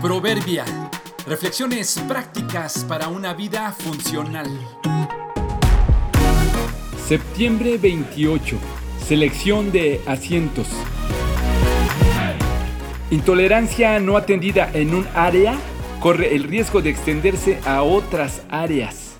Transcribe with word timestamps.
Proverbia. 0.00 0.64
Reflexiones 1.26 1.98
prácticas 2.06 2.84
para 2.84 3.08
una 3.08 3.34
vida 3.34 3.72
funcional. 3.72 4.46
Septiembre 7.04 7.78
28. 7.78 8.58
Selección 9.04 9.72
de 9.72 10.00
asientos. 10.06 10.68
Intolerancia 13.10 13.98
no 13.98 14.16
atendida 14.16 14.70
en 14.72 14.94
un 14.94 15.04
área 15.16 15.58
corre 15.98 16.36
el 16.36 16.44
riesgo 16.44 16.80
de 16.80 16.90
extenderse 16.90 17.58
a 17.64 17.82
otras 17.82 18.44
áreas. 18.48 19.16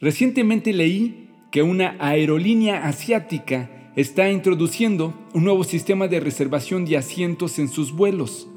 Recientemente 0.00 0.72
leí 0.72 1.30
que 1.52 1.62
una 1.62 1.94
aerolínea 2.00 2.88
asiática 2.88 3.92
está 3.94 4.28
introduciendo 4.32 5.14
un 5.32 5.44
nuevo 5.44 5.62
sistema 5.62 6.08
de 6.08 6.18
reservación 6.18 6.84
de 6.84 6.96
asientos 6.96 7.60
en 7.60 7.68
sus 7.68 7.92
vuelos. 7.92 8.48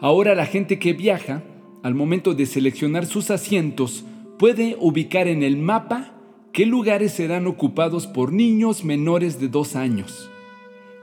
Ahora 0.00 0.34
la 0.34 0.46
gente 0.46 0.78
que 0.78 0.92
viaja, 0.92 1.42
al 1.82 1.94
momento 1.94 2.34
de 2.34 2.46
seleccionar 2.46 3.06
sus 3.06 3.30
asientos, 3.30 4.04
puede 4.38 4.76
ubicar 4.80 5.28
en 5.28 5.42
el 5.42 5.56
mapa 5.56 6.14
qué 6.52 6.66
lugares 6.66 7.12
serán 7.12 7.46
ocupados 7.46 8.06
por 8.06 8.32
niños 8.32 8.84
menores 8.84 9.40
de 9.40 9.48
dos 9.48 9.76
años. 9.76 10.30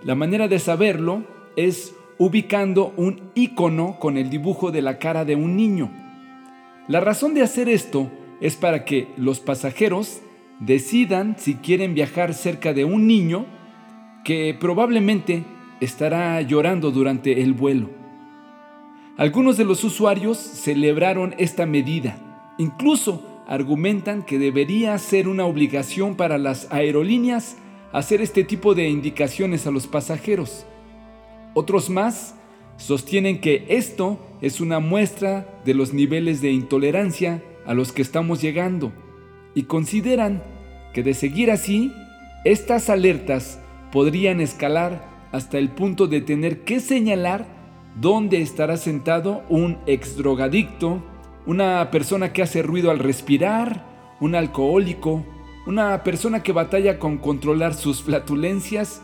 La 0.04 0.16
manera 0.16 0.48
de 0.48 0.60
saberlo 0.60 1.24
es 1.56 1.96
ubicando 2.18 2.94
un 2.98 3.32
icono 3.36 3.98
con 4.00 4.18
el 4.18 4.30
dibujo 4.30 4.72
de 4.72 4.82
la 4.82 4.98
cara 5.00 5.26
de 5.26 5.36
un 5.36 5.56
niño. 5.56 5.92
La 6.88 7.00
razón 7.00 7.34
de 7.34 7.42
hacer 7.42 7.70
esto 7.70 8.12
es 8.42 8.56
para 8.56 8.86
que 8.86 9.08
los 9.18 9.40
pasajeros 9.40 10.22
decidan 10.60 11.36
si 11.38 11.56
quieren 11.56 11.94
viajar 11.94 12.34
cerca 12.34 12.74
de 12.74 12.86
un 12.86 13.08
niño 13.08 13.46
que 14.24 14.56
probablemente 14.60 15.44
estará 15.80 16.42
llorando 16.42 16.92
durante 16.92 17.42
el 17.42 17.54
vuelo. 17.54 18.01
Algunos 19.22 19.56
de 19.56 19.66
los 19.66 19.84
usuarios 19.84 20.40
celebraron 20.40 21.36
esta 21.38 21.68
medida. 21.68 22.18
Incluso 22.58 23.24
argumentan 23.46 24.24
que 24.24 24.40
debería 24.40 24.98
ser 24.98 25.28
una 25.28 25.46
obligación 25.46 26.16
para 26.16 26.40
las 26.40 26.68
aerolíneas 26.72 27.58
hacer 27.92 28.20
este 28.22 28.44
tipo 28.44 28.74
de 28.74 28.90
indicaciones 28.90 29.68
a 29.68 29.70
los 29.70 29.86
pasajeros. 29.86 30.66
Otros 31.54 31.92
más 31.92 32.34
sostienen 32.78 33.42
que 33.42 33.68
esto 33.70 34.18
es 34.42 34.60
una 34.60 34.80
muestra 34.80 35.62
de 35.66 35.76
los 35.76 35.94
niveles 35.94 36.42
de 36.42 36.50
intolerancia 36.50 37.44
a 37.68 37.76
los 37.76 37.92
que 37.92 38.02
estamos 38.02 38.42
llegando 38.42 38.92
y 39.54 39.66
consideran 39.66 40.42
que 40.96 41.04
de 41.04 41.14
seguir 41.14 41.52
así, 41.52 41.94
estas 42.44 42.90
alertas 42.90 43.60
podrían 43.92 44.42
escalar 44.42 45.28
hasta 45.32 45.60
el 45.60 45.70
punto 45.70 46.08
de 46.08 46.22
tener 46.22 46.64
que 46.64 46.80
señalar 46.80 47.61
dónde 47.96 48.42
estará 48.42 48.78
sentado 48.78 49.44
un 49.50 49.78
exdrogadicto, 49.86 51.04
una 51.46 51.90
persona 51.92 52.34
que 52.34 52.42
hace 52.42 52.62
ruido 52.62 52.92
al 52.92 53.00
respirar, 53.00 53.86
un 54.20 54.36
alcohólico, 54.36 55.26
una 55.66 56.04
persona 56.04 56.44
que 56.44 56.52
batalla 56.52 57.00
con 57.00 57.18
controlar 57.18 57.74
sus 57.74 58.02
flatulencias 58.02 59.02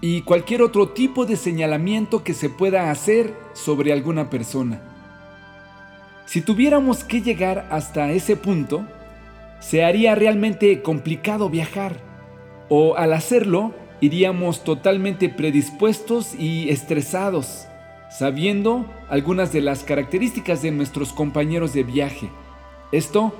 y 0.00 0.22
cualquier 0.22 0.62
otro 0.62 0.90
tipo 0.90 1.26
de 1.26 1.36
señalamiento 1.36 2.22
que 2.22 2.34
se 2.34 2.50
pueda 2.50 2.90
hacer 2.90 3.34
sobre 3.54 3.92
alguna 3.92 4.30
persona. 4.30 4.80
Si 6.26 6.40
tuviéramos 6.40 7.04
que 7.04 7.22
llegar 7.22 7.68
hasta 7.70 8.10
ese 8.10 8.36
punto, 8.36 8.84
se 9.60 9.84
haría 9.84 10.14
realmente 10.14 10.82
complicado 10.82 11.48
viajar, 11.48 11.96
o 12.68 12.96
al 12.96 13.12
hacerlo, 13.12 13.74
iríamos 14.00 14.64
totalmente 14.64 15.28
predispuestos 15.28 16.34
y 16.34 16.68
estresados, 16.68 17.66
sabiendo 18.10 18.86
algunas 19.08 19.52
de 19.52 19.60
las 19.60 19.84
características 19.84 20.62
de 20.62 20.70
nuestros 20.70 21.12
compañeros 21.12 21.72
de 21.72 21.82
viaje. 21.82 22.30
Esto 22.92 23.34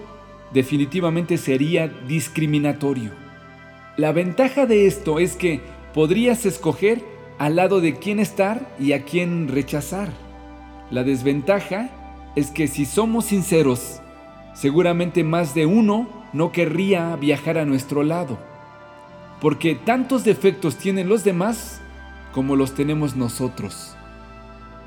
definitivamente 0.52 1.38
sería 1.38 1.88
discriminatorio. 1.88 3.10
La 3.96 4.12
ventaja 4.12 4.66
de 4.66 4.86
esto 4.86 5.18
es 5.18 5.36
que 5.36 5.60
podrías 5.94 6.44
escoger 6.46 7.02
al 7.38 7.56
lado 7.56 7.80
de 7.80 7.94
quién 7.94 8.20
estar 8.20 8.74
y 8.78 8.92
a 8.92 9.04
quién 9.04 9.48
rechazar. 9.48 10.10
La 10.90 11.02
desventaja 11.02 11.90
es 12.36 12.50
que 12.50 12.68
si 12.68 12.84
somos 12.84 13.26
sinceros, 13.26 14.00
seguramente 14.54 15.24
más 15.24 15.54
de 15.54 15.66
uno 15.66 16.08
no 16.32 16.52
querría 16.52 17.16
viajar 17.16 17.58
a 17.58 17.64
nuestro 17.64 18.02
lado 18.02 18.38
porque 19.40 19.74
tantos 19.74 20.24
defectos 20.24 20.76
tienen 20.76 21.08
los 21.08 21.24
demás 21.24 21.80
como 22.32 22.56
los 22.56 22.74
tenemos 22.74 23.16
nosotros. 23.16 23.95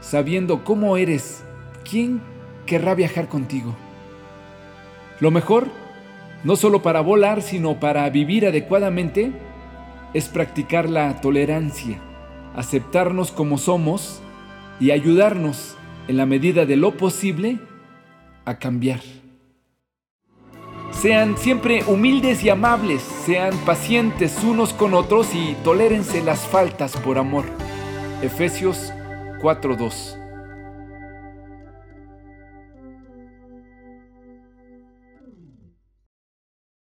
Sabiendo 0.02 0.64
cómo 0.64 0.98
eres, 0.98 1.44
¿quién 1.90 2.22
querrá 2.66 2.96
viajar 2.96 3.28
contigo? 3.28 3.76
Lo 5.20 5.32
mejor, 5.32 5.68
no 6.44 6.56
solo 6.56 6.82
para 6.82 7.02
volar, 7.02 7.42
sino 7.42 7.80
para 7.80 8.10
vivir 8.10 8.48
adecuadamente, 8.48 9.34
es 10.14 10.30
practicar 10.30 10.90
la 10.90 11.22
tolerancia, 11.22 12.00
aceptarnos 12.56 13.32
como 13.32 13.58
somos 13.58 14.22
y 14.80 14.92
ayudarnos 14.92 15.76
en 16.08 16.18
la 16.18 16.26
medida 16.26 16.66
de 16.66 16.78
lo 16.78 16.96
posible 16.96 17.60
a 18.46 18.58
cambiar. 18.58 19.02
Sean 20.92 21.38
siempre 21.38 21.84
humildes 21.86 22.44
y 22.44 22.50
amables, 22.50 23.02
sean 23.02 23.56
pacientes 23.60 24.44
unos 24.44 24.74
con 24.74 24.94
otros 24.94 25.34
y 25.36 25.56
tolérense 25.64 26.24
las 26.24 26.48
faltas 26.48 26.98
por 26.98 27.18
amor. 27.18 27.46
Efesios 28.22 28.92
4:2 29.40 30.29